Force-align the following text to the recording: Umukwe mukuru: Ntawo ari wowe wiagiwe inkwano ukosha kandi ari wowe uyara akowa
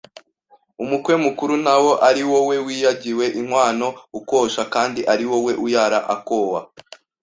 Umukwe 0.83 1.13
mukuru: 1.23 1.53
Ntawo 1.63 1.91
ari 2.07 2.21
wowe 2.29 2.55
wiagiwe 2.67 3.25
inkwano 3.39 3.87
ukosha 4.19 4.61
kandi 4.73 5.01
ari 5.13 5.23
wowe 5.29 5.53
uyara 5.65 5.99
akowa 6.15 6.59